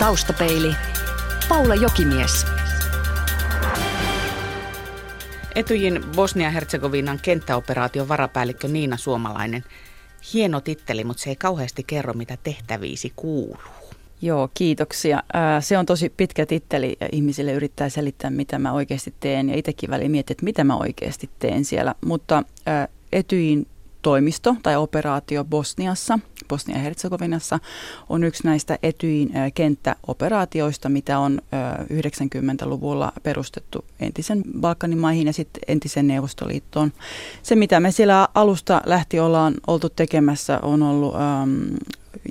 [0.00, 0.74] Taustapeili.
[1.48, 2.46] Paula Jokimies.
[5.54, 9.64] Etyjin Bosnia-Herzegovinan kenttäoperaation varapäällikkö Niina Suomalainen.
[10.34, 13.56] Hieno titteli, mutta se ei kauheasti kerro, mitä tehtäviisi kuuluu.
[14.22, 15.22] Joo, kiitoksia.
[15.60, 19.48] Se on tosi pitkä titteli ja ihmisille yrittää selittää, mitä mä oikeasti teen.
[19.48, 21.94] Ja itsekin väliin miettiä, että mitä mä oikeasti teen siellä.
[22.04, 22.42] Mutta
[23.12, 23.66] Etyin
[24.02, 27.58] toimisto tai operaatio Bosniassa, Bosnia-Herzegovinassa,
[28.08, 31.38] on yksi näistä Etyin kenttäoperaatioista, mitä on
[31.92, 36.92] 90-luvulla perustettu entisen Balkanin maihin ja sitten entisen Neuvostoliittoon.
[37.42, 41.14] Se, mitä me siellä alusta lähti ollaan oltu tekemässä, on ollut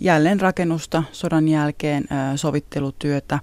[0.02, 3.40] jälleenrakennusta sodan jälkeen, sovittelutyötä,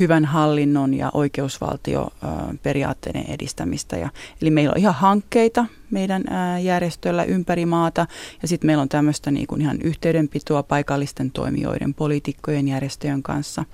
[0.00, 3.96] hyvän hallinnon ja oikeusvaltioperiaatteiden edistämistä.
[3.96, 4.08] Ja,
[4.42, 6.24] eli meillä on ihan hankkeita meidän
[6.62, 8.06] järjestöllä ympäri maata
[8.42, 13.64] ja sitten meillä on tämmöistä niin kuin ihan yhteydenpitoa paikallisten toimijoiden, poliitikkojen, järjestöjen kanssa.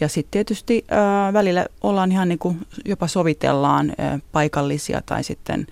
[0.00, 5.66] Ja sitten tietysti ää, välillä ollaan ihan niin kuin jopa sovitellaan ää, paikallisia tai sitten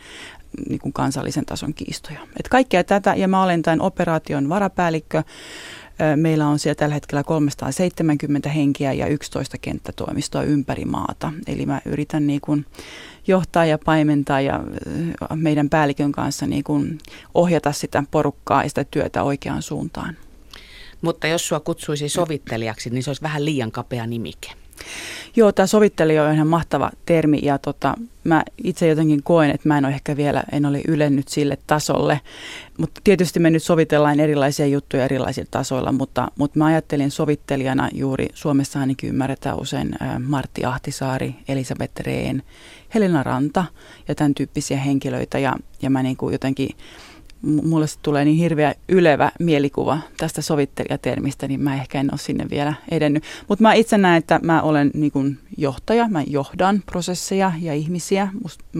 [0.69, 2.21] niin kuin kansallisen tason kiistoja.
[2.39, 5.23] Et kaikkea tätä, ja mä olen tämän operaation varapäällikkö.
[6.17, 11.33] Meillä on siellä tällä hetkellä 370 henkiä ja 11 kenttätoimistoa ympäri maata.
[11.47, 12.67] Eli mä yritän niin kuin
[13.27, 14.65] johtaa ja paimentaa ja
[15.35, 16.99] meidän päällikön kanssa niin kuin
[17.35, 20.17] ohjata sitä porukkaa ja sitä työtä oikeaan suuntaan.
[21.03, 24.51] Mutta jos sua kutsuisi sovittelijaksi, niin se olisi vähän liian kapea nimike.
[25.37, 29.79] Joo, tämä sovittelija on ihan mahtava termi ja tota, mä itse jotenkin koen, että mä
[29.79, 32.21] en ole ehkä vielä, en ole ylennyt sille tasolle.
[32.79, 38.29] Mutta tietysti me nyt sovitellaan erilaisia juttuja erilaisilla tasoilla, mutta, mutta mä ajattelin sovittelijana juuri
[38.35, 42.43] Suomessa ainakin ymmärretään usein Martti Ahtisaari, Elisabeth Rehn,
[42.95, 43.65] Helena Ranta
[44.09, 46.71] ja tämän tyyppisiä henkilöitä ja, ja mä niin kuin jotenkin
[47.43, 52.75] mulle tulee niin hirveä ylevä mielikuva tästä sovittelijatermistä, niin mä ehkä en ole sinne vielä
[52.91, 53.25] edennyt.
[53.49, 58.29] Mutta mä itse näen, että mä olen niin kuin johtaja, mä johdan prosesseja ja ihmisiä.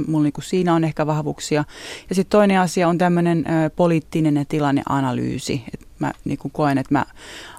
[0.07, 1.65] Mulla niin siinä on ehkä vahvuuksia.
[2.09, 3.45] Ja sitten toinen asia on tämmöinen
[3.77, 5.63] poliittinen ja tilanneanalyysi.
[5.75, 7.05] Et mä niin kuin koen, että mä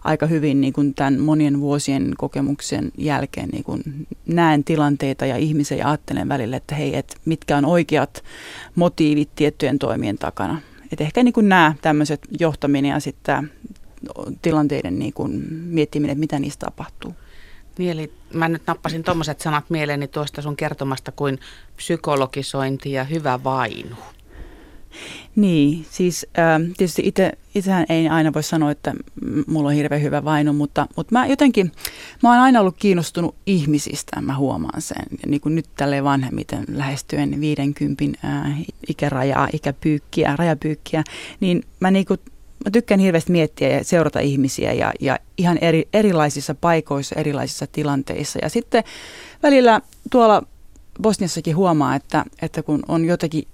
[0.04, 3.84] aika hyvin niin kuin tämän monien vuosien kokemuksen jälkeen niin kuin
[4.26, 8.24] näen tilanteita ja ihmisiä ja ajattelen välillä, että hei, et mitkä on oikeat
[8.76, 10.62] motiivit tiettyjen toimien takana.
[10.92, 13.52] Et ehkä niin nämä tämmöiset johtaminen ja sitten
[14.42, 17.16] tilanteiden niin kuin miettiminen, että mitä niistä tapahtuu.
[17.78, 21.40] Niin, eli mä nyt nappasin tuommoiset sanat mieleeni tuosta sun kertomasta kuin
[21.76, 23.96] psykologisointi ja hyvä vainu.
[25.36, 28.94] Niin, siis äh, tietysti itse, itsehän ei aina voi sanoa, että
[29.48, 31.72] mulla on hirveän hyvä vainu, mutta, mutta mä jotenkin,
[32.24, 35.06] mä oon aina ollut kiinnostunut ihmisistä, mä huomaan sen.
[35.12, 41.04] Ja niin kuin nyt tälleen vanhemmiten lähestyen 50 äh, ikärajaa, ikäpyykkiä, rajapyykkiä,
[41.40, 42.20] niin mä niin kuin,
[42.66, 48.40] mä tykkään hirveästi miettiä ja seurata ihmisiä ja, ja ihan eri, erilaisissa paikoissa, erilaisissa tilanteissa.
[48.42, 48.84] Ja sitten
[49.44, 49.82] välillä
[50.12, 50.44] tuolla
[51.02, 53.48] Bosniassakin huomaa, että, että kun on jotakin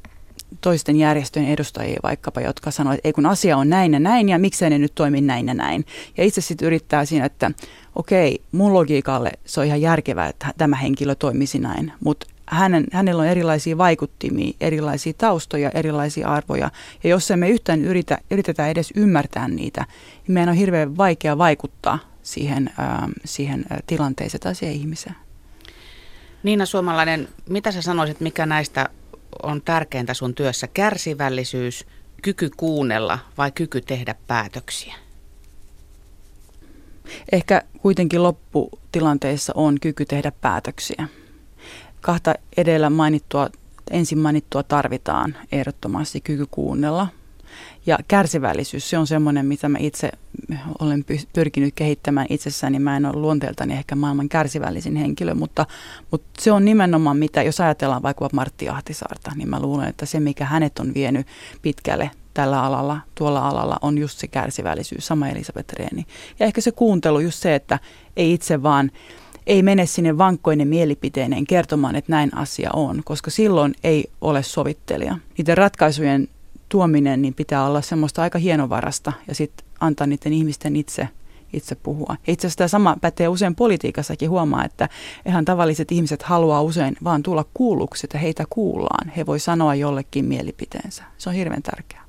[0.61, 4.39] toisten järjestöjen edustajia vaikkapa, jotka sanoo, että ei kun asia on näin ja näin ja
[4.39, 5.85] miksei ne nyt toimi näin ja näin.
[6.17, 7.51] Ja itse sitten yrittää siinä, että
[7.95, 13.21] okei, mun logiikalle se on ihan järkevää, että tämä henkilö toimisi näin, mutta hänen, hänellä
[13.21, 16.71] on erilaisia vaikuttimia, erilaisia taustoja, erilaisia arvoja.
[17.03, 19.85] Ja jos emme yhtään yritä, yritetä edes ymmärtää niitä,
[20.27, 25.15] niin meidän on hirveän vaikea vaikuttaa siihen, äh, siihen tilanteeseen tai siihen ihmiseen.
[26.43, 28.89] Niina Suomalainen, mitä sä sanoisit, mikä näistä
[29.43, 30.67] on tärkeintä sun työssä?
[30.67, 31.85] Kärsivällisyys,
[32.21, 34.95] kyky kuunnella vai kyky tehdä päätöksiä?
[37.31, 41.07] Ehkä kuitenkin lopputilanteessa on kyky tehdä päätöksiä.
[42.01, 43.49] Kahta edellä mainittua,
[43.91, 47.07] ensin mainittua tarvitaan ehdottomasti kyky kuunnella
[47.87, 50.11] ja kärsivällisyys, se on semmoinen, mitä mä itse
[50.79, 52.79] olen pyrkinyt kehittämään itsessäni.
[52.79, 55.65] Mä en ole luonteeltani ehkä maailman kärsivällisin henkilö, mutta,
[56.11, 60.19] mutta se on nimenomaan mitä, jos ajatellaan vaikka Martti Ahtisaarta, niin mä luulen, että se
[60.19, 61.27] mikä hänet on vienyt
[61.61, 66.05] pitkälle tällä alalla, tuolla alalla on just se kärsivällisyys, sama Elisabeth Reeni.
[66.39, 67.79] Ja ehkä se kuuntelu, just se, että
[68.17, 68.91] ei itse vaan
[69.47, 75.17] ei mene sinne vankkoinen mielipiteineen kertomaan, että näin asia on, koska silloin ei ole sovittelija.
[75.37, 76.27] Niiden ratkaisujen
[76.69, 81.07] tuominen niin pitää olla semmoista aika hienovarasta ja sitten antaa niiden ihmisten itse,
[81.53, 82.15] itse puhua.
[82.27, 84.89] Ja itse asiassa tämä sama pätee usein politiikassakin huomaa, että
[85.25, 89.09] ihan tavalliset ihmiset haluaa usein vaan tulla kuulluksi, että heitä kuullaan.
[89.09, 91.03] He voi sanoa jollekin mielipiteensä.
[91.17, 92.07] Se on hirveän tärkeää.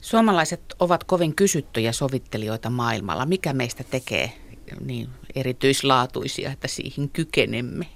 [0.00, 3.26] Suomalaiset ovat kovin kysyttyjä sovittelijoita maailmalla.
[3.26, 4.32] Mikä meistä tekee
[4.84, 7.86] niin erityislaatuisia, että siihen kykenemme?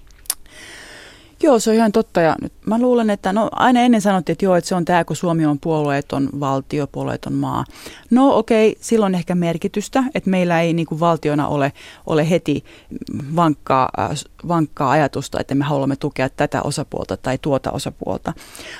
[1.42, 2.20] Joo, se on ihan totta.
[2.20, 5.04] Ja nyt mä luulen, että no, aina ennen sanottiin, että joo, että se on tämä,
[5.04, 7.64] kun Suomi on puolueeton valtio, puolueeton maa.
[8.10, 11.72] No okei, okay, silloin ehkä merkitystä, että meillä ei niin kuin valtiona ole,
[12.06, 12.64] ole heti
[13.36, 14.10] vankkaa, äh,
[14.48, 18.32] vankkaa ajatusta, että me haluamme tukea tätä osapuolta tai tuota osapuolta.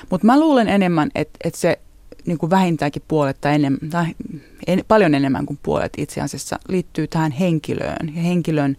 [0.09, 1.79] Mutta mä luulen enemmän, että, että se
[2.25, 4.05] niin kuin vähintäänkin puolet tai, enemmän, tai
[4.67, 8.77] en, paljon enemmän kuin puolet itse asiassa liittyy tähän henkilöön ja henkilön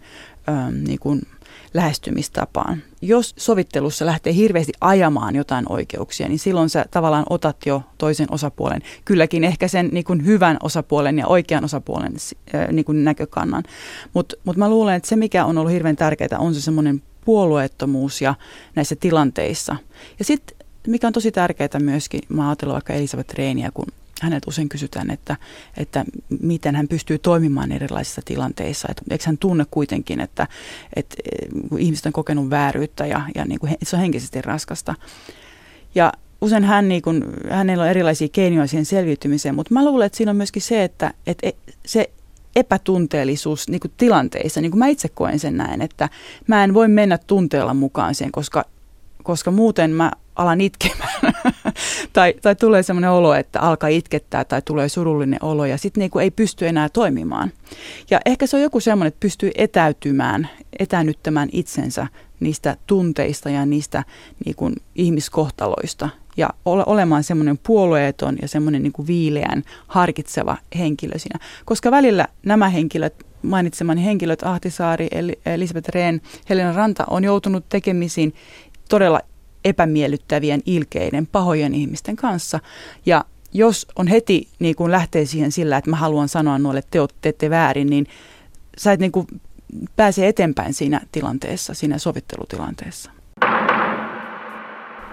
[0.49, 1.21] ähm, niin kuin
[1.73, 2.83] lähestymistapaan.
[3.01, 8.81] Jos sovittelussa lähtee hirveästi ajamaan jotain oikeuksia, niin silloin sä tavallaan otat jo toisen osapuolen,
[9.05, 12.13] kylläkin ehkä sen niin kuin hyvän osapuolen ja oikean osapuolen
[12.55, 13.63] äh, niin kuin näkökannan.
[14.13, 18.21] Mutta mut mä luulen, että se mikä on ollut hirveän tärkeää on se semmoinen puolueettomuus
[18.21, 18.35] ja
[18.75, 19.75] näissä tilanteissa.
[20.19, 23.87] Ja sitten mikä on tosi tärkeää myöskin, mä ajattelen vaikka Elisabeth Reiniä, kun
[24.21, 25.37] hänet usein kysytään, että,
[25.77, 26.05] että
[26.41, 28.87] miten hän pystyy toimimaan erilaisissa tilanteissa.
[28.91, 30.47] Että eikö hän tunne kuitenkin, että,
[30.95, 31.15] että
[31.77, 34.95] ihmiset on kokenut vääryyttä ja, ja niin kuin se on henkisesti raskasta.
[35.95, 40.17] Ja usein hän, niin kuin, hänellä on erilaisia keinoja siihen selviytymiseen, mutta mä luulen, että
[40.17, 41.49] siinä on myöskin se, että, että
[41.85, 42.09] se
[42.55, 46.09] epätunteellisuus niin kuin tilanteissa, niin kuin mä itse koen sen näin, että
[46.47, 48.65] mä en voi mennä tunteella mukaan siihen, koska,
[49.23, 51.19] koska muuten mä alan itkemään.
[52.13, 56.19] tai, tai tulee sellainen olo, että alkaa itkettää tai tulee surullinen olo ja sitten niinku
[56.19, 57.51] ei pysty enää toimimaan.
[58.09, 60.49] Ja ehkä se on joku semmoinen, että pystyy etäytymään,
[60.79, 62.07] etänyttämään itsensä
[62.39, 64.03] niistä tunteista ja niistä
[64.45, 71.39] niinku ihmiskohtaloista ja ole, olemaan semmoinen puolueeton ja semmoinen niinku viileän, harkitseva henkilö siinä.
[71.65, 75.07] Koska välillä nämä henkilöt, mainitsemani henkilöt, Ahtisaari,
[75.45, 78.33] Elisabeth Rehn, Helena Ranta, on joutunut tekemisiin
[78.89, 79.19] todella
[79.65, 82.59] epämiellyttävien, ilkeiden, pahojen ihmisten kanssa.
[83.05, 87.07] Ja jos on heti niin kuin lähtee siihen sillä, että mä haluan sanoa noille, että
[87.07, 88.07] te teette väärin, niin
[88.77, 89.27] sä et niin kuin
[89.95, 93.11] pääse eteenpäin siinä tilanteessa, siinä sovittelutilanteessa.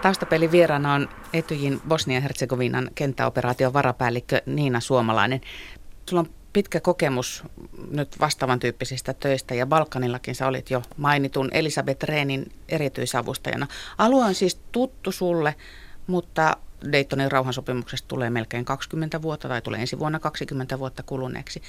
[0.03, 5.41] Taustapelin vieraana on Etyjin Bosnia-Herzegovinan kenttäoperaation varapäällikkö Niina Suomalainen.
[6.11, 7.45] Sulla on pitkä kokemus
[7.91, 13.67] nyt vastaavan tyyppisistä töistä ja Balkanillakin sä olit jo mainitun Elisabeth Reenin erityisavustajana.
[13.99, 15.55] Alue on siis tuttu sulle,
[16.07, 16.57] mutta
[16.93, 21.63] Daytonin rauhansopimuksesta tulee melkein 20 vuotta tai tulee ensi vuonna 20 vuotta kuluneeksi.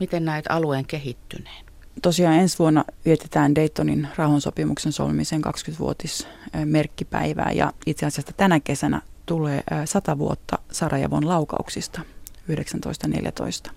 [0.00, 1.64] Miten näet alueen kehittyneen?
[2.02, 6.28] Tosiaan ensi vuonna vietetään Daytonin rauhansopimuksen solmisen 20-vuotis
[6.64, 12.00] merkkipäivää ja itse asiassa tänä kesänä tulee 100 vuotta Sarajavon laukauksista
[12.46, 13.70] 1914.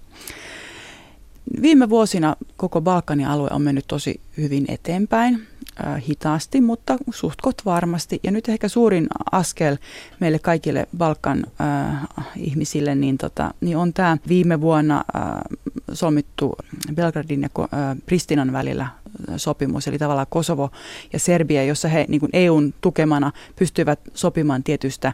[1.61, 5.47] Viime vuosina koko Balkanin alue on mennyt tosi hyvin eteenpäin,
[5.85, 8.19] äh, hitaasti, mutta suhtkot varmasti.
[8.23, 9.77] Ja nyt ehkä suurin askel
[10.19, 15.23] meille kaikille Balkan äh, ihmisille niin tota, niin on tämä viime vuonna äh,
[15.93, 16.55] solmittu
[16.95, 17.69] Belgradin ja äh,
[18.05, 20.71] Pristinan välillä äh, sopimus, eli tavallaan Kosovo
[21.13, 25.13] ja Serbia, jossa he niin EUn tukemana pystyvät sopimaan tietystä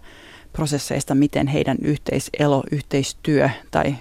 [0.56, 3.96] prosesseista, miten heidän yhteiselo, yhteistyö tai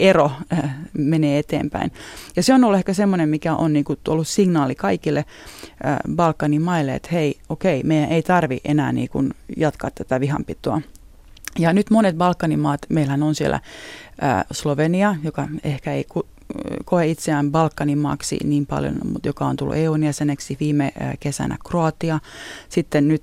[0.00, 1.92] ero äh, menee eteenpäin.
[2.36, 6.62] Ja se on ollut ehkä semmoinen, mikä on niin kuin, ollut signaali kaikille äh, Balkanin
[6.62, 10.80] maille, että hei, okei, meidän ei tarvi enää niin kuin, jatkaa tätä vihanpitoa.
[11.58, 13.60] Ja nyt monet Balkanin maat, meillähän on siellä
[14.22, 16.04] äh, Slovenia, joka ehkä ei
[16.92, 22.18] koe itseään Balkanin maaksi niin paljon, mutta joka on tullut EUn jäseneksi viime kesänä Kroatia.
[22.68, 23.22] Sitten nyt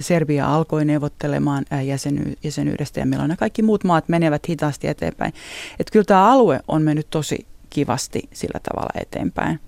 [0.00, 5.32] Serbia alkoi neuvottelemaan jäseny- jäsenyydestä ja meillä on kaikki muut maat menevät hitaasti eteenpäin.
[5.80, 9.60] Että kyllä tämä alue on mennyt tosi kivasti sillä tavalla eteenpäin.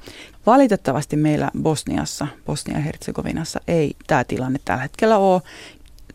[0.46, 5.42] Valitettavasti meillä Bosniassa, Bosnia-Herzegovinassa ei tämä tilanne tällä hetkellä ole.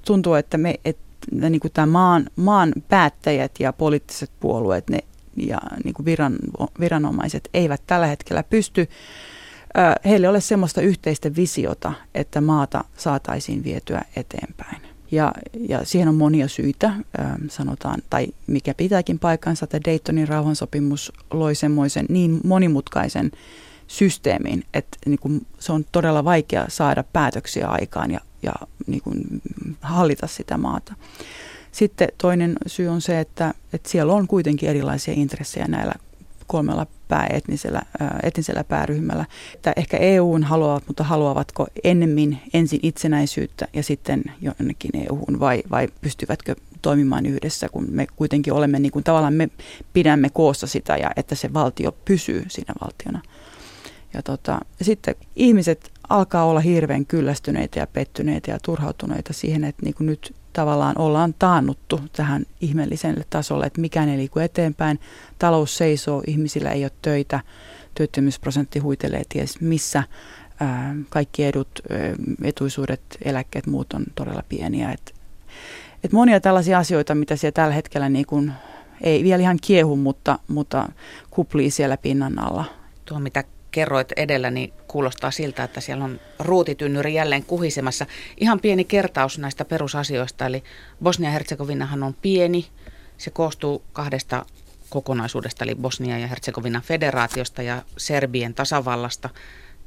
[0.05, 0.97] Tuntuu, että me, et,
[1.31, 4.99] niin kuin tämä maan, maan päättäjät ja poliittiset puolueet, ne
[5.35, 6.35] ja niin kuin viran,
[6.79, 8.87] viranomaiset eivät tällä hetkellä pysty,
[10.05, 14.81] heille ole semmoista yhteistä visiota, että maata saataisiin vietyä eteenpäin.
[15.11, 15.33] Ja,
[15.69, 16.93] ja siihen on monia syitä,
[17.49, 23.31] sanotaan, tai mikä pitääkin paikkansa, että Daytonin rauhansopimus loi semmoisen niin monimutkaisen
[23.87, 28.53] systeemin, että niin kuin se on todella vaikea saada päätöksiä aikaan ja, ja
[28.87, 29.23] niin kuin
[29.81, 30.93] hallita sitä maata.
[31.75, 35.93] Sitten toinen syy on se, että, että siellä on kuitenkin erilaisia intressejä näillä
[36.47, 37.81] kolmella pääetnisellä
[38.23, 39.25] etnisellä pääryhmällä.
[39.55, 45.87] Että ehkä EUn haluavat, mutta haluavatko ennemmin ensin itsenäisyyttä ja sitten jonnekin EUhun vai, vai
[46.01, 49.49] pystyvätkö toimimaan yhdessä, kun me kuitenkin olemme niin kuin tavallaan me
[49.93, 53.21] pidämme koossa sitä ja että se valtio pysyy siinä valtiona.
[54.13, 59.93] Ja tota, sitten ihmiset alkaa olla hirveän kyllästyneitä ja pettyneitä ja turhautuneita siihen, että niin
[59.93, 64.99] kuin nyt tavallaan ollaan taannuttu tähän ihmeelliselle tasolle, että mikään ei liiku eteenpäin,
[65.39, 67.39] talous seisoo, ihmisillä ei ole töitä,
[67.95, 70.03] työttömyysprosentti huitelee ties missä,
[71.09, 71.81] kaikki edut,
[72.43, 74.91] etuisuudet, eläkkeet, muut on todella pieniä.
[74.91, 75.15] Et,
[76.03, 78.51] et monia tällaisia asioita, mitä siellä tällä hetkellä niin kun,
[79.01, 80.89] ei vielä ihan kiehu, mutta, mutta
[81.29, 82.65] kuplii siellä pinnan alla.
[83.05, 83.43] Tuo, mitä
[83.75, 88.05] kerroit edellä, niin kuulostaa siltä, että siellä on ruutitynnyri jälleen kuhisemassa.
[88.37, 90.63] Ihan pieni kertaus näistä perusasioista, eli
[91.03, 92.67] Bosnia-Herzegovinahan on pieni.
[93.17, 94.45] Se koostuu kahdesta
[94.89, 99.29] kokonaisuudesta, eli Bosnia ja Herzegovinan federaatiosta ja Serbien tasavallasta.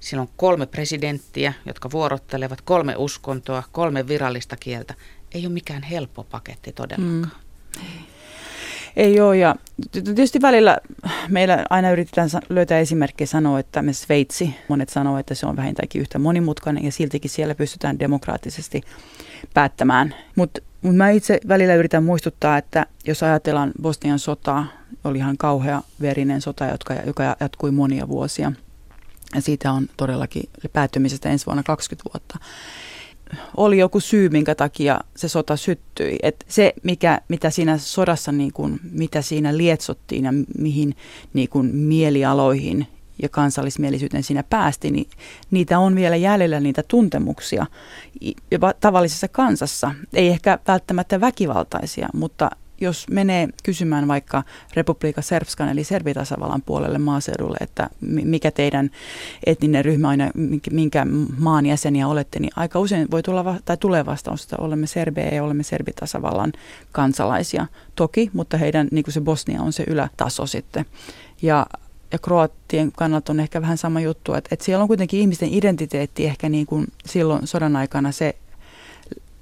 [0.01, 4.95] Siinä on kolme presidenttiä, jotka vuorottelevat, kolme uskontoa, kolme virallista kieltä.
[5.35, 7.33] Ei ole mikään helppo paketti todellakaan.
[7.77, 8.18] Mm.
[8.99, 9.55] Ei ole ja
[9.93, 10.79] tietysti välillä
[11.29, 16.01] meillä aina yritetään löytää esimerkkejä sanoa, että me Sveitsi, monet sanoo, että se on vähintäänkin
[16.01, 18.83] yhtä monimutkainen ja siltikin siellä pystytään demokraattisesti
[19.55, 20.15] päättämään.
[20.37, 24.67] Mutta mut mä itse välillä yritän muistuttaa, että jos ajatellaan Bosnian sotaa,
[25.05, 28.53] oli ihan kauhea verinen sota, joka, joka jatkui monia vuosia.
[29.35, 32.39] Ja siitä on todellakin päättymisestä ensi vuonna 20 vuotta
[33.57, 36.19] oli joku syy, minkä takia se sota syttyi.
[36.23, 40.97] Et se, mikä, mitä siinä sodassa, niin kun, mitä siinä lietsottiin ja mihin
[41.35, 42.87] niin kun, mielialoihin
[43.23, 45.11] ja kansallismielisyyteen siinä päästi, niin
[45.51, 47.67] niitä on vielä jäljellä niitä tuntemuksia
[48.51, 49.95] jopa tavallisessa kansassa.
[50.15, 54.43] Ei ehkä välttämättä väkivaltaisia, mutta jos menee kysymään vaikka
[54.75, 58.91] Republika Serbskan eli Serbitasavallan puolelle maaseudulle, että mikä teidän
[59.47, 60.31] etninen ryhmä ja
[60.71, 61.07] minkä
[61.39, 65.45] maan jäseniä olette, niin aika usein voi tulla tai tulee vastaus, että olemme Serbeä ja
[65.45, 66.53] olemme Serbitasavallan
[66.93, 67.67] kansalaisia.
[67.95, 70.85] Toki, mutta heidän niin kuin se Bosnia on se ylätaso sitten.
[71.43, 71.67] Ja
[72.13, 76.27] ja kroattien kannalta on ehkä vähän sama juttu, että, että siellä on kuitenkin ihmisten identiteetti
[76.27, 78.37] ehkä niin kuin silloin sodan aikana se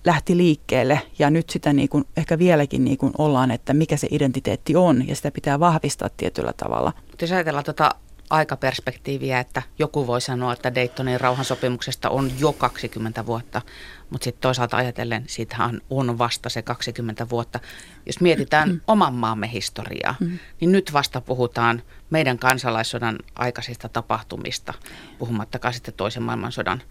[0.07, 4.09] lähti liikkeelle ja nyt sitä niin kuin, ehkä vieläkin niin kuin ollaan, että mikä se
[4.11, 6.93] identiteetti on ja sitä pitää vahvistaa tietyllä tavalla.
[7.21, 7.95] Jos ajatellaan tuota
[8.31, 13.63] aikaperspektiiviä, että joku voi sanoa, että Daytonin rauhansopimuksesta on jo 20 vuotta,
[14.11, 17.61] mutta sitten toisaalta ajatellen siitähän on vasta se 20 vuotta.
[18.07, 18.81] Jos mietitään mm.
[18.87, 20.39] oman maamme historiaa, mm.
[20.61, 24.75] niin nyt vasta puhutaan meidän kansalaissodan aikaisista tapahtumista,
[25.19, 26.83] puhumattakaan sitten toisen maailmansodan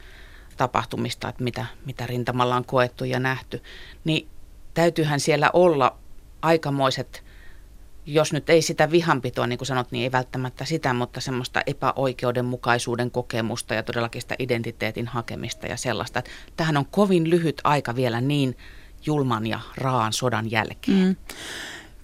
[0.57, 3.63] tapahtumista, että mitä, mitä rintamalla on koettu ja nähty,
[4.03, 4.27] niin
[4.74, 5.97] täytyyhän siellä olla
[6.41, 7.24] aikamoiset,
[8.05, 13.12] jos nyt ei sitä vihanpitoa, niin kuin sanot, niin ei välttämättä sitä, mutta semmoista epäoikeudenmukaisuuden
[13.12, 16.24] kokemusta ja todellakin sitä identiteetin hakemista ja sellaista.
[16.57, 18.57] Tähän on kovin lyhyt aika vielä niin
[19.05, 20.97] julman ja raan sodan jälkeen.
[20.97, 21.15] Mm.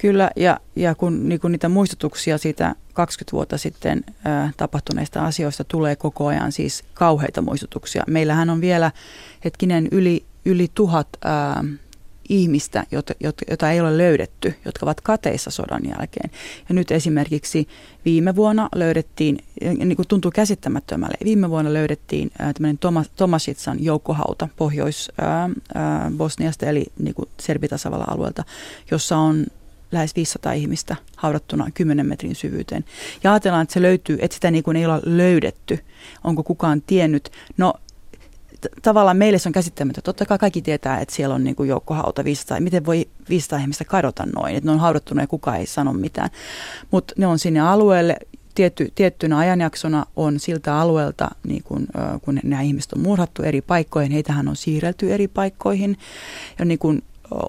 [0.01, 4.11] Kyllä, ja, ja kun niin kun niitä muistutuksia siitä 20 vuotta sitten ä,
[4.57, 8.03] tapahtuneista asioista tulee koko ajan siis kauheita muistutuksia.
[8.07, 8.91] Meillähän on vielä
[9.45, 11.29] hetkinen yli, yli tuhat ä,
[12.29, 13.13] ihmistä, jota,
[13.49, 16.31] jota ei ole löydetty, jotka ovat kateissa sodan jälkeen.
[16.69, 17.67] Ja nyt esimerkiksi
[18.05, 26.65] viime vuonna löydettiin, niin kuin tuntuu käsittämättömälle, viime vuonna löydettiin tämmöinen Tomas, Tomasitsan joukkohauta Pohjois-Bosniasta,
[26.65, 27.29] eli niin kuin
[28.07, 28.43] alueelta,
[28.91, 29.45] jossa on
[29.91, 32.85] lähes 500 ihmistä haudattuna 10 metrin syvyyteen.
[33.23, 35.79] Ja ajatellaan, että se löytyy, että sitä niin kuin ei ole löydetty.
[36.23, 37.31] Onko kukaan tiennyt?
[37.57, 37.73] No
[38.81, 40.01] tavallaan meille se on käsittämätöntä.
[40.01, 42.59] Totta kai kaikki tietää, että siellä on niin kuin joukkohauta 500.
[42.59, 44.55] Miten voi 500 ihmistä kadota noin?
[44.55, 46.29] Että ne on haudattuna ja kukaan ei sano mitään.
[46.91, 48.15] Mutta ne on sinne alueelle
[48.55, 51.87] tietty, tiettynä ajanjaksona on siltä alueelta, niin kun,
[52.21, 55.97] kun nämä ihmiset on murhattu eri paikkoihin, heitähän on siirrelty eri paikkoihin.
[56.59, 57.01] Ja niin kun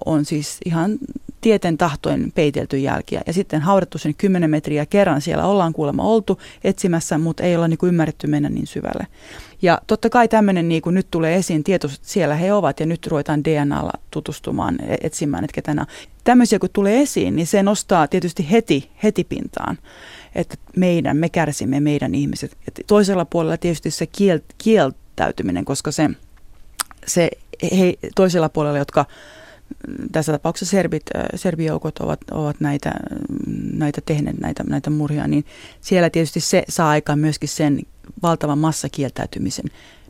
[0.05, 0.97] on siis ihan
[1.43, 3.21] tieten tahtoen peitelty jälkiä.
[3.27, 7.67] Ja sitten haudattu sen 10 metriä kerran siellä ollaan kuulemma oltu etsimässä, mutta ei olla
[7.67, 9.07] niin ymmärretty mennä niin syvälle.
[9.61, 13.07] Ja totta kai tämmöinen niin kuin nyt tulee esiin tieto, siellä he ovat ja nyt
[13.07, 15.85] ruvetaan DNAlla tutustumaan, e- etsimään, että ketä
[16.23, 19.77] Tämmöisiä kun tulee esiin, niin se nostaa tietysti heti, heti pintaan,
[20.35, 22.57] että meidän, me kärsimme, meidän ihmiset.
[22.67, 26.09] Et toisella puolella tietysti se kiel, kieltäytyminen, koska se,
[27.07, 27.29] se
[27.77, 29.05] he, toisella puolella, jotka
[30.11, 31.03] tässä tapauksessa serbit,
[31.35, 32.91] serbijoukot ovat, ovat näitä,
[33.73, 35.45] näitä tehneet, näitä, näitä murhia, niin
[35.81, 37.79] siellä tietysti se saa aikaan myöskin sen
[38.23, 39.65] valtavan massakieltäytymisen.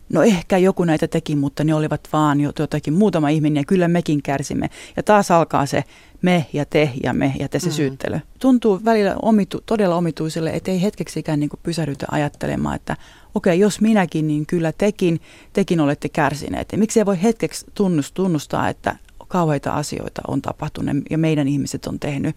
[0.10, 4.24] No ehkä joku näitä teki, mutta ne olivat vaan jotakin muutama ihminen ja kyllä mekin
[4.24, 4.70] kärsimme.
[4.96, 5.84] Ja taas alkaa se
[6.22, 7.74] me ja te ja me ja te se mm.
[7.74, 8.20] syyttely.
[8.40, 12.98] Tuntuu välillä omitu, todella omituiselle, että ei hetkeksikään niin pysähdytä ajattelemaan, että
[13.36, 15.22] okei, okay, jos minäkin, niin kyllä tekin,
[15.54, 16.72] tekin olette kärsineet.
[16.72, 17.66] Ja miksi ei voi hetkeksi
[18.14, 18.96] tunnustaa, että
[19.34, 22.36] kauheita asioita on tapahtunut ja meidän ihmiset on tehnyt.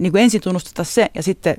[0.00, 1.56] Niin kuin ensin tunnusteta se ja sitten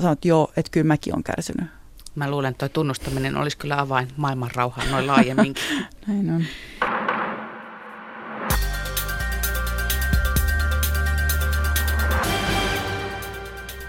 [0.00, 1.70] sanot, joo, että kyllä mäkin on kärsinyt.
[2.14, 5.64] Mä luulen, että tuo tunnustaminen olisi kyllä avain maailman rauhaan noin laajemminkin.
[6.06, 6.44] Näin on.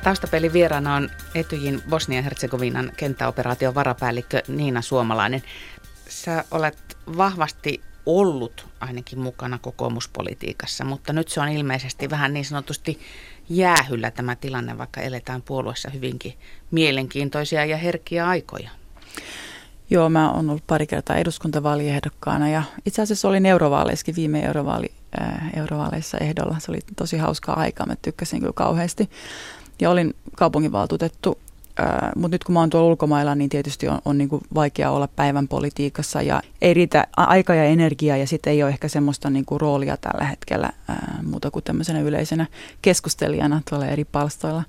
[0.04, 5.44] Taustapelin vieraana on Etyjin Bosnia-Herzegovinan kenttäoperaation varapäällikkö Niina Suomalainen.
[6.10, 13.00] Sä olet vahvasti ollut ainakin mukana kokoomuspolitiikassa, mutta nyt se on ilmeisesti vähän niin sanotusti
[13.50, 16.34] jäähyllä tämä tilanne, vaikka eletään puolueessa hyvinkin
[16.72, 18.70] mielenkiintoisia ja herkkiä aikoja.
[19.90, 25.50] Joo, mä oon ollut pari kertaa eduskuntavaaliehdokkaana ja itse asiassa olin eurovaaleissakin viime eurovaali, äh,
[25.56, 26.56] eurovaaleissa ehdolla.
[26.60, 29.10] Se oli tosi hauskaa aikaa, mä tykkäsin kyllä kauheasti.
[29.80, 31.40] Ja olin kaupunginvaltuutettu
[32.16, 35.08] mutta nyt kun mä oon tuolla ulkomailla, niin tietysti on, on niin kuin vaikea olla
[35.08, 39.46] päivän politiikassa ja ei riitä aika ja energia ja sitten ei ole ehkä semmoista niin
[39.46, 42.46] kuin roolia tällä hetkellä ää, muuta kuin tämmöisenä yleisenä
[42.82, 44.64] keskustelijana tuolla eri palstoilla.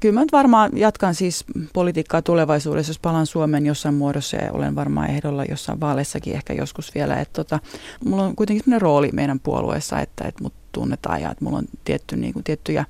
[0.00, 4.74] Kyllä mä nyt varmaan jatkan siis politiikkaa tulevaisuudessa, jos palaan Suomeen jossain muodossa ja olen
[4.74, 7.20] varmaan ehdolla jossain vaaleissakin ehkä joskus vielä.
[7.20, 7.58] Että tota,
[8.04, 11.64] mulla on kuitenkin sellainen rooli meidän puolueessa, että, että mut tunnetaan ja että mulla on
[11.84, 12.84] tietty, niin kuin, tiettyjä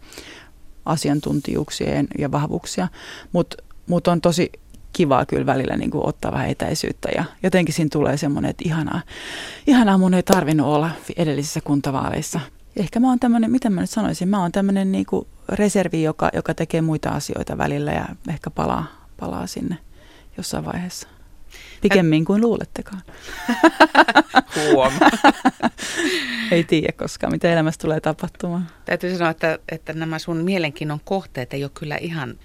[0.85, 2.89] asiantuntijuuksia ja vahvuuksia,
[3.33, 4.53] mutta mut on tosi
[4.93, 9.01] kivaa kyllä välillä niin kuin ottaa vähän etäisyyttä ja jotenkin siinä tulee semmoinen, että ihanaa,
[9.67, 12.41] ihanaa mun ei tarvinnut olla edellisissä kuntavaaleissa.
[12.77, 16.31] Ehkä mä oon tämmöinen, mitä mä nyt sanoisin, mä oon tämmöinen niin kuin reservi, joka,
[16.33, 18.87] joka tekee muita asioita välillä ja ehkä palaa,
[19.21, 19.79] palaa sinne
[20.37, 21.09] jossain vaiheessa.
[21.83, 23.03] Pikemmin kuin luulettekaan.
[24.57, 24.93] Huom.
[26.53, 28.67] ei tiedä koskaan, mitä elämässä tulee tapahtumaan.
[28.85, 32.39] Täytyy sanoa, että, että nämä sun mielenkiinnon kohteet ei ole kyllä ihan,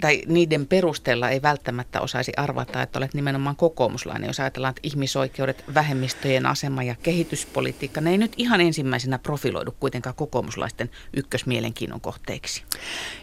[0.00, 4.26] tai niiden perusteella ei välttämättä osaisi arvata, että olet nimenomaan kokoomuslainen.
[4.26, 10.16] Jos ajatellaan, että ihmisoikeudet, vähemmistöjen asema ja kehityspolitiikka, ne ei nyt ihan ensimmäisenä profiloidu kuitenkaan
[10.16, 12.62] kokoomuslaisten ykkösmielenkiinnon kohteiksi.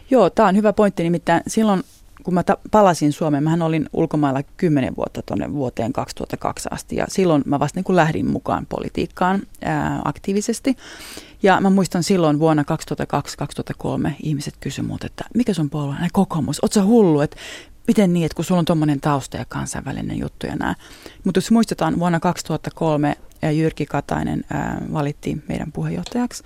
[0.09, 1.03] Joo, tämä on hyvä pointti.
[1.03, 1.83] Nimittäin silloin
[2.23, 7.05] kun mä ta- palasin Suomeen, mä olin ulkomailla kymmenen vuotta tuonne vuoteen 2002 asti ja
[7.09, 10.75] silloin mä vasta niin kuin lähdin mukaan politiikkaan ää, aktiivisesti.
[11.43, 12.63] Ja mä muistan silloin vuonna
[14.07, 16.07] 2002-2003 ihmiset kysyivät multa, että mikä sun puolue on?
[16.13, 17.37] Kokoomus, oot sä hullu, että
[17.87, 20.75] miten niin, että kun sulla on tuommoinen tausta ja kansainvälinen juttu ja nää.
[21.23, 23.15] Mutta jos muistetaan, vuonna 2003
[23.51, 26.43] Jyrki Katainen ää, valittiin meidän puheenjohtajaksi.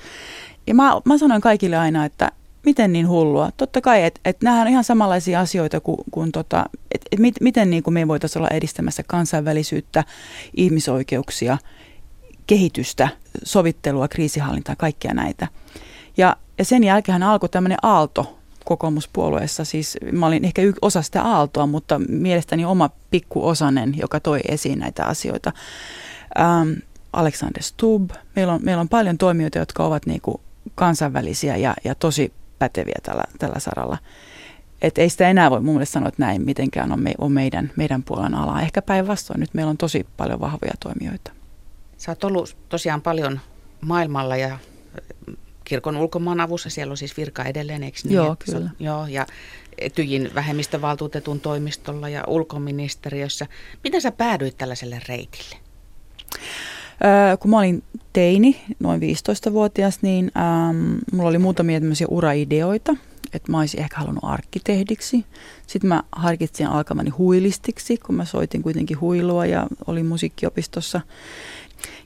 [0.67, 2.31] Ja mä, mä sanoin kaikille aina, että
[2.65, 3.51] miten niin hullua?
[3.57, 7.35] Totta kai, että et nämä on ihan samanlaisia asioita kuin, kuin tota, että et mit,
[7.41, 10.03] miten niin kuin me voitaisiin olla edistämässä kansainvälisyyttä,
[10.53, 11.57] ihmisoikeuksia,
[12.47, 13.09] kehitystä,
[13.43, 15.47] sovittelua, kriisihallintaa, kaikkia näitä.
[16.17, 19.65] Ja, ja sen jälkeen alkoi tämmöinen aalto kokoomuspuolueessa.
[19.65, 24.79] Siis mä olin ehkä y- osa sitä aaltoa, mutta mielestäni oma pikkuosanen, joka toi esiin
[24.79, 25.51] näitä asioita.
[26.39, 26.71] Ähm,
[27.13, 28.11] Alexander Stubb.
[28.35, 30.41] Meillä on, meillä on paljon toimijoita, jotka ovat niin kuin
[30.75, 33.97] kansainvälisiä ja, ja tosi päteviä tällä, tällä saralla.
[34.81, 37.71] Et ei sitä enää voi mun mielestä sanoa, että näin mitenkään on, me, on meidän,
[37.75, 38.61] meidän puolen ala.
[38.61, 41.31] Ehkä päinvastoin, nyt meillä on tosi paljon vahvoja toimijoita.
[41.97, 43.39] Sä oot ollut tosiaan paljon
[43.81, 44.59] maailmalla ja
[45.63, 48.15] kirkon ulkomaan avussa, siellä on siis virka edelleen, eikö niin?
[48.15, 48.67] Joo, kyllä.
[48.67, 49.25] Sä, joo, ja
[49.77, 53.47] Etyjin vähemmistövaltuutetun toimistolla ja ulkoministeriössä.
[53.83, 55.55] Miten sä päädyit tällaiselle reitille?
[57.39, 57.83] Kun mä olin
[58.13, 62.95] teini, noin 15-vuotias, niin ähm, mulla oli muutamia tämmöisiä uraideoita,
[63.33, 65.25] että mä olisin ehkä halunnut arkkitehdiksi.
[65.67, 71.01] Sitten mä harkitsin alkamani huilistiksi, kun mä soitin kuitenkin huilua ja olin musiikkiopistossa.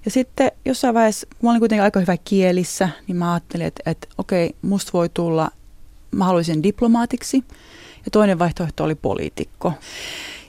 [0.06, 3.84] Ja sitten jossain vaiheessa, kun mä olin kuitenkin aika hyvä kielissä, niin mä ajattelin, että,
[3.92, 5.52] että okei, musta voi tulla,
[6.12, 7.44] mä haluaisin diplomaatiksi.
[8.06, 9.74] Ja toinen vaihtoehto oli poliitikko.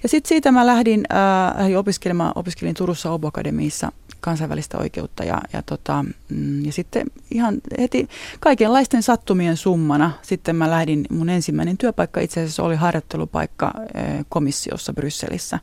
[0.02, 5.40] Ja sitten siitä mä lähdin, äh, lähdin opiskelemaan, opiskelin Turussa Obo Akademiissa kansainvälistä oikeutta ja,
[5.52, 8.08] ja, tota, mm, ja sitten ihan heti
[8.40, 14.92] kaikenlaisten sattumien summana sitten mä lähdin, mun ensimmäinen työpaikka itse asiassa oli harjoittelupaikka eh, komissiossa
[14.92, 15.58] Brysselissä.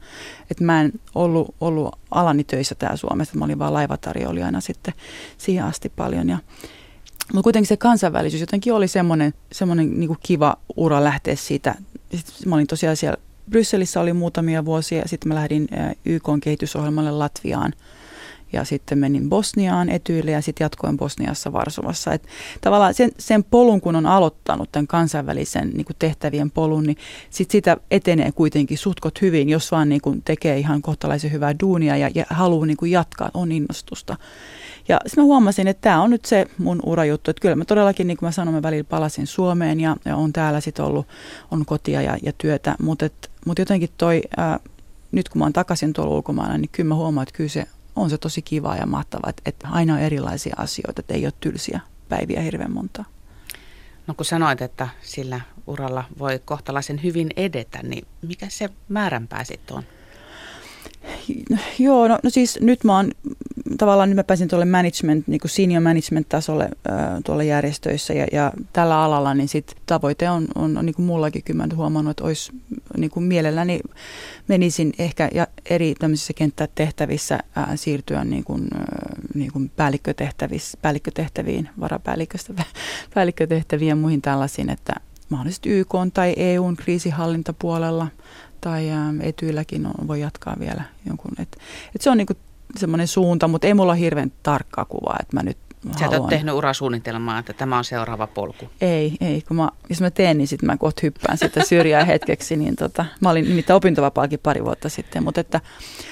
[0.51, 4.93] Että mä en ollut, ollut alani töissä täällä Suomessa, mä olin vaan laivatarjoilijana sitten
[5.37, 6.37] siihen asti paljon ja
[7.33, 11.75] mutta kuitenkin se kansainvälisyys jotenkin oli semmoinen, semmoinen niin kiva ura lähteä siitä.
[12.15, 13.17] Sitten mä olin tosiaan siellä
[13.49, 17.73] Brysselissä oli muutamia vuosia sitten mä lähdin eh, YK kehitysohjelmalle Latviaan–
[18.53, 22.13] ja sitten menin Bosniaan etyille ja sitten jatkoin Bosniassa Varsovassa.
[22.13, 22.27] Et
[22.61, 26.97] tavallaan sen, sen polun, kun on aloittanut tämän kansainvälisen niin tehtävien polun, niin
[27.29, 31.97] sit sitä etenee kuitenkin sutkot hyvin, jos vaan niin kuin tekee ihan kohtalaisen hyvää duunia
[31.97, 34.17] ja, ja haluaa niin kuin jatkaa, on innostusta.
[34.87, 38.17] Ja sitten huomasin, että tämä on nyt se mun urajuttu, että kyllä mä todellakin, niin
[38.17, 41.07] kuin mä sanoin, mä välillä palasin Suomeen ja, ja on täällä sitten ollut,
[41.51, 43.09] on kotia ja, ja työtä, mutta
[43.49, 44.59] mut jotenkin toi, ää,
[45.11, 48.09] nyt kun mä oon takaisin tuolla ulkomailla, niin kyllä mä huomaan, että kyllä se on
[48.09, 51.79] se tosi kiva ja mahtavaa, että, että aina on erilaisia asioita, että ei ole tylsiä
[52.09, 53.05] päiviä hirveän monta.
[54.07, 59.77] No kun sanoit, että sillä uralla voi kohtalaisen hyvin edetä, niin mikä se määränpää sitten
[59.77, 59.83] on?
[61.79, 63.11] Joo, no, no siis nyt mä oon
[63.77, 68.51] tavallaan nyt mä pääsin tuolle management, niin kuin senior management-tasolle ää, tuolla järjestöissä ja, ja
[68.73, 72.23] tällä alalla, niin sit tavoite on, on, on niin kuin mullakin kyllä mä huomannut, että
[72.23, 72.51] olisi
[72.97, 73.79] niin kuin mielelläni
[74.47, 79.71] menisin ehkä ja eri tämmöisissä kenttätehtävissä ää, siirtyä niin kuin, ää, niin kuin
[80.81, 82.53] päällikkötehtäviin, varapäälliköstä
[83.13, 84.93] päällikkötehtäviin ja muihin tällaisiin, että
[85.29, 88.07] mahdollisesti YK tai EUn kriisihallintapuolella
[88.61, 88.87] tai
[89.21, 91.31] etyilläkin on, voi jatkaa vielä jonkun.
[91.39, 91.57] Et,
[91.95, 92.33] et se on niinku
[92.77, 95.57] semmoinen suunta, mutta ei mulla ole hirveän tarkkaa kuvaa, että mä nyt
[95.99, 98.69] Sä et ole tehnyt urasuunnitelmaa, että tämä on seuraava polku.
[98.81, 99.41] Ei, ei.
[99.41, 102.55] Kun mä, jos mä teen, niin sitten mä kohta hyppään sitä syrjää hetkeksi.
[102.55, 105.23] Niin tota, mä olin nimittäin opintovapaakin pari vuotta sitten.
[105.23, 105.61] Mutta, että,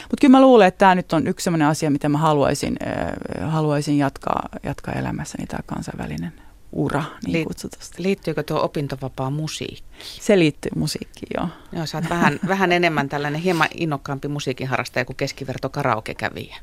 [0.02, 3.52] mutta kyllä mä luulen, että tämä nyt on yksi sellainen asia, mitä mä haluaisin, äh,
[3.52, 8.04] haluaisin jatkaa, jatkaa elämässäni, tämä kansainvälinen ura niin kutsutusti.
[8.04, 9.84] Liittyykö tuo opintovapaa musiikki?
[10.20, 11.48] Se liittyy musiikkiin, joo.
[11.72, 16.58] Joo, sä oot vähän, vähän enemmän tällainen hieman innokkaampi musiikin harrastaja kuin keskiverto karaokekävijä.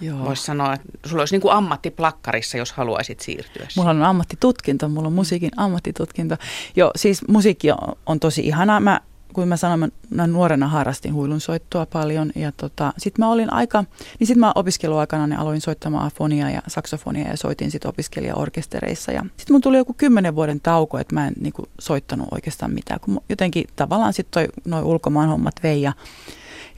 [0.00, 0.24] Joo.
[0.24, 3.66] Voisi sanoa, että sulla olisi niin kuin ammatti plakkarissa, jos haluaisit siirtyä.
[3.76, 6.36] Mulla on ammattitutkinto, mulla on musiikin ammattitutkinto.
[6.76, 8.80] Joo, siis musiikki on, on tosi ihanaa.
[8.80, 9.00] Mä
[9.32, 13.84] kun mä sanoin, mä nuorena harrastin huilunsoittoa paljon ja tota, sitten mä olin aika,
[14.18, 19.24] niin sitten mä opiskeluaikana niin aloin soittamaan afonia ja saksofonia ja soitin sitten opiskelijaorkestereissa ja
[19.36, 23.20] sitten mun tuli joku kymmenen vuoden tauko, että mä en niinku soittanut oikeastaan mitään, kun
[23.28, 25.92] jotenkin tavallaan sitten noin ulkomaan hommat vei ja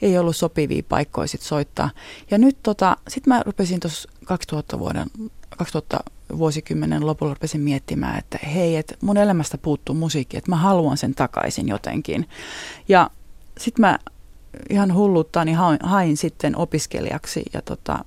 [0.01, 1.89] ei ollut sopivia paikkoja sit soittaa.
[2.31, 5.07] Ja nyt tota, sitten mä rupesin tuossa 2000 vuoden
[5.57, 5.99] 2000
[6.37, 11.15] vuosikymmenen lopulla rupesin miettimään, että hei, että mun elämästä puuttuu musiikki, että mä haluan sen
[11.15, 12.29] takaisin jotenkin.
[12.87, 13.09] Ja
[13.57, 13.99] sitten mä
[14.69, 18.05] ihan hulluttaa, niin hain, hain sitten opiskelijaksi ja tota,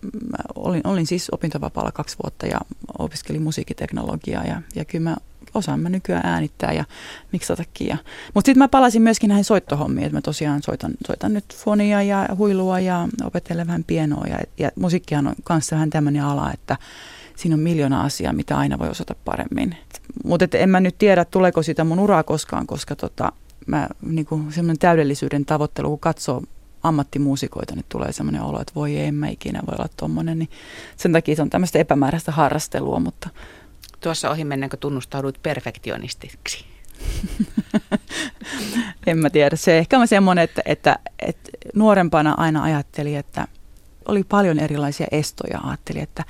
[0.54, 2.58] olin, olin siis opintovapaalla kaksi vuotta ja
[2.98, 5.16] opiskelin musiikiteknologiaa ja, ja kyllä mä
[5.54, 6.84] osaan mä nykyään äänittää ja
[7.32, 7.98] miksatakin.
[8.34, 12.28] Mutta sitten mä palasin myöskin näihin soittohommiin, että mä tosiaan soitan, soitan nyt fonia ja
[12.36, 16.76] huilua ja opettelen vähän pienoa ja, ja musiikkihan on kanssa vähän tämmöinen ala, että
[17.42, 19.76] siinä on miljoona asiaa, mitä aina voi osata paremmin.
[20.24, 23.32] Mutta en mä nyt tiedä, tuleeko sitä mun uraa koskaan, koska tota,
[23.66, 26.42] mä, niinku, semmoinen täydellisyyden tavoittelu, kun katsoo
[26.82, 30.38] ammattimuusikoita, niin tulee semmoinen olo, että voi en mä ikinä voi olla tommonen.
[30.38, 30.50] Niin
[30.96, 33.30] sen takia se on tämmöistä epämääräistä harrastelua, mutta...
[34.00, 36.64] Tuossa ohi kun tunnustauduit perfektionistiksi.
[39.06, 39.56] en mä tiedä.
[39.56, 43.48] Se ehkä on semmoinen, että, että, että nuorempana aina ajattelin, että
[44.08, 45.60] oli paljon erilaisia estoja.
[45.64, 46.24] Ajattelin, että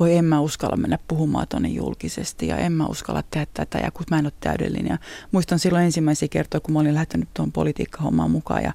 [0.00, 3.90] voi en mä uskalla mennä puhumaan tuonne julkisesti ja en mä uskalla tehdä tätä ja
[3.90, 4.90] kun mä en ole täydellinen.
[4.90, 4.98] Ja
[5.32, 8.72] muistan silloin ensimmäisiä kertoja, kun mä olin lähtenyt tuon politiikkahommaan mukaan ja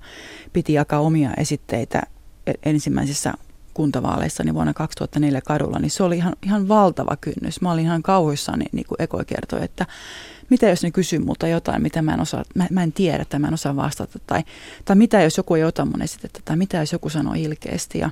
[0.53, 2.01] piti jakaa omia esitteitä
[2.47, 3.33] e- ensimmäisissä
[3.73, 7.61] kuntavaaleissa niin vuonna 2004 kadulla, niin se oli ihan, ihan valtava kynnys.
[7.61, 9.85] Mä olin ihan kauhuissani, niin kuin Eko kertoi, että
[10.49, 13.39] mitä jos ne kysyy multa jotain, mitä mä en, osaa, mä, mä en tiedä tai
[13.39, 14.43] mä en osaa vastata, tai,
[14.85, 17.99] tai mitä jos joku ei ota mun esitettä, tai mitä jos joku sanoo ilkeästi.
[17.99, 18.09] Ja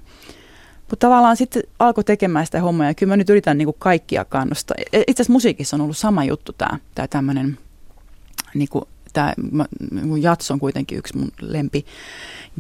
[0.89, 4.75] mutta tavallaan sitten alkoi tekemään sitä hommaa ja kyllä mä nyt yritän niinku kaikkia kannustaa.
[4.93, 7.58] E, itse asiassa musiikissa on ollut sama juttu tämä tää tämmöinen,
[8.54, 9.34] niinku, tämä
[10.21, 11.86] jats on kuitenkin yksi mun lempi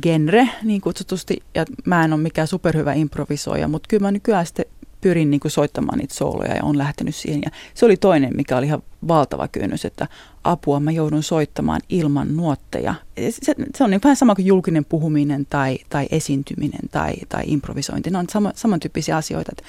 [0.01, 1.43] genre niin kutsutusti.
[1.55, 4.65] Ja mä en ole mikään superhyvä improvisoija, mutta kyllä mä nykyään sitten
[5.01, 7.41] pyrin niin kuin soittamaan niitä sooloja ja on lähtenyt siihen.
[7.45, 10.07] Ja se oli toinen, mikä oli ihan valtava kynnys, että
[10.43, 12.95] apua mä joudun soittamaan ilman nuotteja.
[13.29, 18.09] Se, se on niin vähän sama kuin julkinen puhuminen tai, tai esiintyminen tai, tai improvisointi.
[18.09, 19.51] Ne on sama, samantyyppisiä asioita.
[19.51, 19.63] Että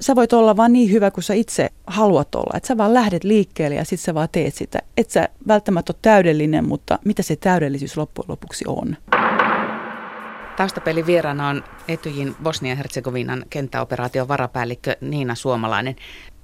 [0.00, 2.56] sä voit olla vaan niin hyvä kuin sä itse haluat olla.
[2.56, 4.78] Että sä vaan lähdet liikkeelle ja sitten sä vaan teet sitä.
[4.96, 8.96] Et sä välttämättä ole täydellinen, mutta mitä se täydellisyys loppujen lopuksi on?
[10.56, 15.96] Taustapelin vieraana on Etyjin Bosnia-Herzegovinan kenttäoperaation varapäällikkö Niina Suomalainen.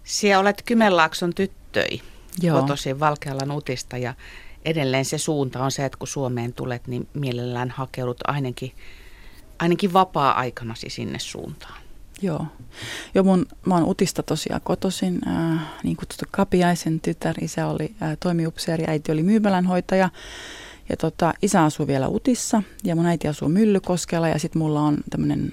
[0.05, 2.01] Siellä olet Kymenlaakson tyttöi,
[2.43, 2.61] Joo.
[2.61, 4.15] kotoisin Valkealan utista ja
[4.65, 8.73] edelleen se suunta on se, että kun Suomeen tulet, niin mielellään hakeudut ainakin,
[9.59, 11.81] ainakin vapaa-aikanasi sinne suuntaan.
[12.23, 12.47] Joo.
[13.15, 17.35] Joo, mun, mä oon Utista tosiaan kotoisin, äh, niin kutsuttu Kapiaisen tytär.
[17.41, 20.09] Isä oli äh, toimiupseeri, äiti oli myymälänhoitaja.
[20.91, 24.97] Ja tota, isä asuu vielä Utissa ja mun äiti asuu Myllykoskella ja sitten mulla on
[25.11, 25.51] tämmöinen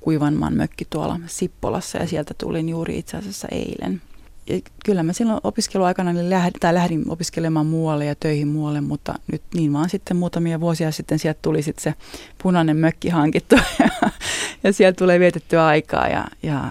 [0.00, 4.02] kuivanmaan mökki tuolla Sippolassa ja sieltä tulin juuri itse asiassa eilen.
[4.46, 9.14] Ja kyllä mä silloin opiskeluaikana niin lähdin, tai lähdin opiskelemaan muualle ja töihin muualle, mutta
[9.32, 11.94] nyt niin vaan sitten muutamia vuosia sitten sieltä tuli sitten se
[12.42, 14.10] punainen mökki hankittu ja,
[14.64, 16.70] ja sieltä tulee vietettyä aikaa ja, ja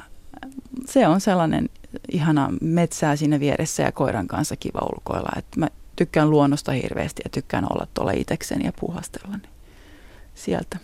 [0.85, 1.69] se on sellainen
[2.12, 5.29] ihana metsää siinä vieressä ja koiran kanssa kiva ulkoilla.
[5.38, 5.67] että mä
[5.99, 9.38] tykkään luonnosta hirveästi ja tykkään olla tuolla itsekseni ja puhastella.
[9.38, 9.49] Niin
[10.35, 10.77] sieltä.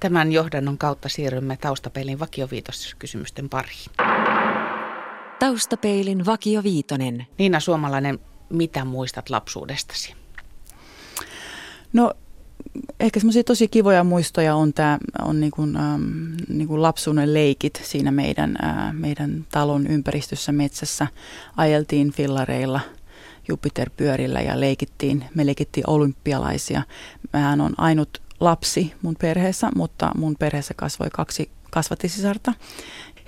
[0.00, 3.90] Tämän johdannon kautta siirrymme taustapeilin vakioviitoskysymysten pariin.
[5.38, 7.26] Taustapeilin vakioviitonen.
[7.38, 10.14] Niina Suomalainen, mitä muistat lapsuudestasi?
[11.92, 12.12] No
[13.00, 16.02] ehkä semmoisia tosi kivoja muistoja on tämä on niin kuin, ähm,
[16.48, 21.06] niin kuin lapsuuden leikit siinä meidän, äh, meidän talon ympäristössä metsässä.
[21.56, 22.80] Ajeltiin fillareilla
[23.48, 26.82] Jupiter-pyörillä ja leikittiin, me leikittiin olympialaisia.
[27.32, 32.52] Mähän on ainut lapsi mun perheessä, mutta mun perheessä kasvoi kaksi kasvatisisarta.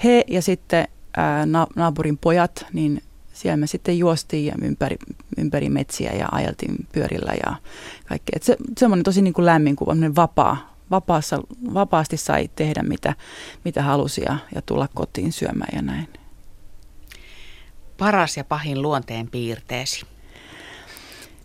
[0.05, 3.03] He ja sitten ää, na- naapurin pojat, niin
[3.33, 4.97] siellä me sitten juostiin ja ympäri,
[5.39, 7.57] ympäri metsiä ja ajeltiin pyörillä ja
[8.07, 8.33] kaikkea.
[8.37, 11.43] Et se, semmoinen tosi niin kuin lämmin kuva, vapaa, vapaassa,
[11.75, 13.15] vapaasti sai tehdä mitä,
[13.65, 16.09] mitä halusi ja, ja tulla kotiin syömään ja näin.
[17.99, 20.07] Paras ja pahin luonteen piirteesi?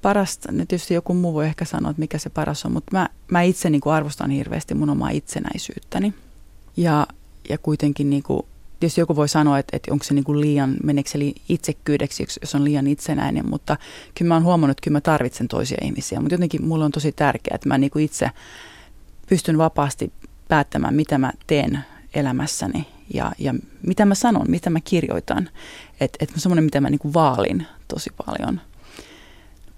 [0.02, 3.10] Parasta, nyt tietysti joku muu voi ehkä sanoa, että mikä se paras on, mutta mä,
[3.32, 6.14] mä itse niin kuin arvostan hirveästi mun omaa itsenäisyyttäni.
[6.78, 7.08] Ja,
[7.50, 8.46] ja kuitenkin niin kuin
[8.80, 12.56] tietysti joku voi sanoa, että, että onko se niin kuin liian, meneekö se itsekyydeksi, jos
[12.56, 13.78] on liian itsenäinen, mutta
[14.16, 17.12] kyllä mä oon huomannut, että kyllä mä tarvitsen toisia ihmisiä, mutta jotenkin mulle on tosi
[17.12, 18.30] tärkeää, että mä niin kuin itse
[19.30, 20.14] pystyn vapaasti
[20.48, 21.80] päättämään, mitä mä teen
[22.14, 25.50] elämässäni ja, ja mitä mä sanon, mitä mä kirjoitan.
[26.00, 28.62] Että et semmoinen, mitä mä niin kuin vaalin tosi paljon.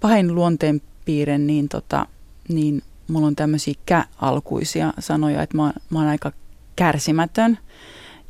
[0.00, 2.06] Pahin luonteenpiirre, niin, tota,
[2.48, 6.32] niin mulla on tämmöisiä kä-alkuisia sanoja, että mä, mä oon aika
[6.76, 7.58] kärsimätön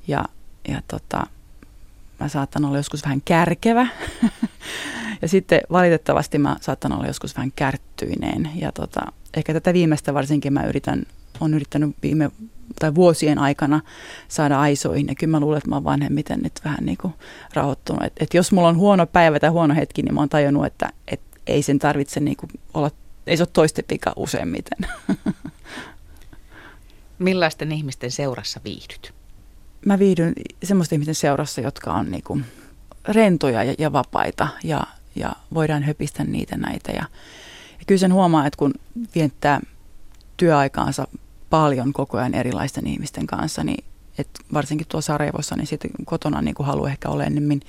[0.08, 0.24] ja
[0.68, 1.26] ja tota,
[2.20, 3.86] mä saatan olla joskus vähän kärkevä.
[5.22, 8.50] ja sitten valitettavasti mä saatan olla joskus vähän kärttyineen.
[8.54, 9.00] Ja tota,
[9.34, 11.06] ehkä tätä viimeistä varsinkin mä yritän,
[11.40, 12.30] on yrittänyt viime
[12.80, 13.80] tai vuosien aikana
[14.28, 15.06] saada aisoihin.
[15.08, 17.14] Ja kyllä mä luulen, että mä oon vanhemmiten nyt vähän niin kuin
[17.54, 18.02] rauhoittunut.
[18.04, 20.92] Että et jos mulla on huono päivä tai huono hetki, niin mä oon tajunnut, että
[21.08, 22.90] et ei sen tarvitse niin kuin olla,
[23.26, 24.88] ei se ole toisten pika useimmiten.
[27.18, 29.16] Millaisten ihmisten seurassa viihdyt?
[29.86, 32.40] mä viihdyn semmoisten ihmisten seurassa, jotka on niinku
[33.08, 36.92] rentoja ja, ja vapaita ja, ja voidaan höpistä niitä näitä.
[36.92, 37.04] Ja,
[37.78, 38.74] ja kyllä sen huomaa, että kun
[39.14, 39.60] viettää
[40.36, 41.08] työaikaansa
[41.50, 43.84] paljon koko ajan erilaisten ihmisten kanssa, niin
[44.18, 47.60] et varsinkin tuossa Sarajevossa, niin sitten kotona niin kuin haluaa ehkä olla enemmän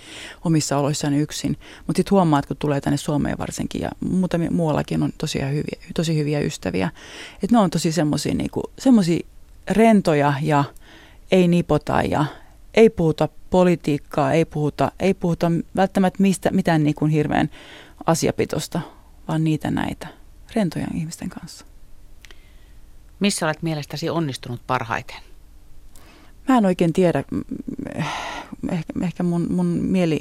[0.44, 1.58] omissa oloissaan yksin.
[1.88, 5.80] Mutta sitten huomaa, että kun tulee tänne Suomeen varsinkin ja muutamia muuallakin on tosi hyviä,
[5.96, 6.90] tosi hyviä ystäviä.
[7.34, 9.26] Että ne on tosi semmoisia niin
[9.70, 10.64] rentoja ja
[11.32, 12.26] ei nipota ja
[12.74, 17.50] ei puhuta politiikkaa, ei puhuta, ei puhuta välttämättä mistä, mitään niin kuin hirveän
[18.06, 18.82] asiapitosta,
[19.28, 20.08] vaan niitä näitä
[20.56, 21.67] rentoja ihmisten kanssa.
[23.20, 25.18] Missä olet mielestäsi onnistunut parhaiten?
[26.48, 27.24] Mä en oikein tiedä.
[28.72, 30.20] Ehkä, ehkä mun, mun mieli,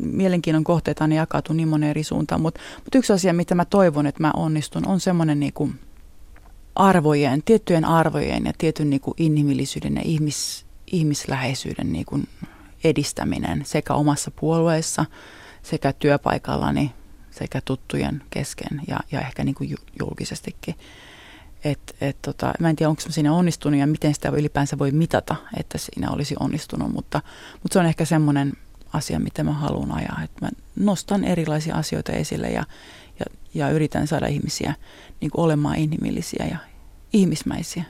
[0.00, 4.06] mielenkiinnon kohteita on jakautu niin monen eri suuntaan, mutta, mutta yksi asia, mitä mä toivon,
[4.06, 5.74] että mä onnistun, on semmoinen niin kuin–
[6.74, 12.28] arvojen, tiettyjen arvojen ja tietyn niin kuin inhimillisyyden ja ihmis, ihmisläheisyyden niin kuin
[12.84, 15.04] edistäminen sekä omassa puolueessa
[15.62, 16.92] sekä työpaikallani
[17.30, 20.74] sekä tuttujen kesken ja, ja ehkä niin kuin julkisestikin.
[21.64, 25.36] Et, et tota, mä en tiedä, onko siinä onnistunut ja miten sitä ylipäänsä voi mitata,
[25.56, 27.20] että siinä olisi onnistunut, mutta,
[27.62, 28.52] mutta se on ehkä semmoinen
[28.92, 30.20] asia, mitä mä haluan ajaa.
[30.24, 32.64] Että mä nostan erilaisia asioita esille ja,
[33.20, 34.74] ja, ja yritän saada ihmisiä
[35.20, 36.58] niin olemaan inhimillisiä ja
[37.12, 37.84] ihmismäisiä.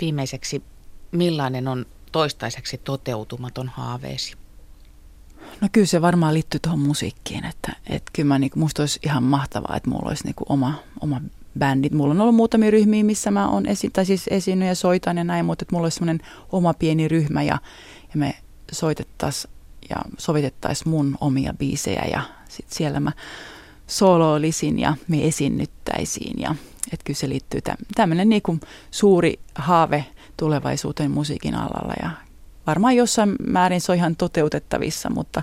[0.00, 0.62] Viimeiseksi,
[1.12, 4.36] millainen on toistaiseksi toteutumaton haaveesi?
[5.60, 9.22] No kyllä se varmaan liittyy tuohon musiikkiin, että, että kyllä mä, niin, musta olisi ihan
[9.22, 11.20] mahtavaa, että mulla olisi niin kuin oma, oma
[11.58, 11.92] bändit.
[11.92, 15.44] Mulla on ollut muutamia ryhmiä, missä mä oon esi- siis esiinnyt ja soitan ja näin,
[15.44, 17.58] mutta mulla olisi semmoinen oma pieni ryhmä ja,
[18.02, 18.34] ja me
[18.72, 19.54] soitettaisiin
[19.90, 23.12] ja sovitettaisiin mun omia biisejä ja sitten siellä mä
[23.86, 26.40] soloilisin ja me esiinnyttäisiin.
[26.40, 26.54] Ja,
[26.92, 28.42] että kyllä se liittyy tä, tämmöinen niin
[28.90, 30.04] suuri haave
[30.36, 32.10] tulevaisuuteen musiikin alalla ja
[32.66, 35.42] varmaan jossain määrin se on ihan toteutettavissa, mutta,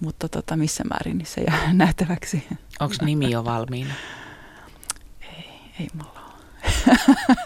[0.00, 2.46] mutta tota, missä määrin niin se jää nähtäväksi.
[2.80, 3.94] Onko nimi jo valmiina?
[5.80, 6.34] Ei, mulla ole.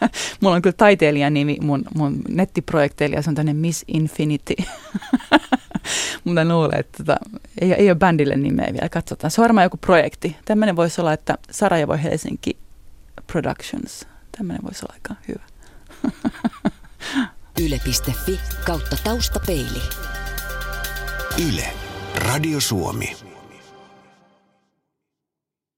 [0.41, 4.55] mulla on kyllä taiteilijan nimi mun, mun nettiprojekteilla, se on tämmöinen Miss Infinity.
[6.25, 7.17] Mutta luulen, että tota,
[7.61, 8.89] ei, ei ole bändille nimeä vielä.
[8.89, 9.31] Katsotaan.
[9.31, 10.37] Se on varmaan joku projekti.
[10.45, 12.59] Tämmöinen voisi olla, että Sarajevo Helsinki
[13.33, 14.07] Productions.
[14.39, 15.43] Tämmöinen voisi olla aika hyvä.
[17.65, 19.83] Yle.fi kautta taustapeili.
[21.49, 21.67] Yle.
[22.15, 23.28] Radio Suomi.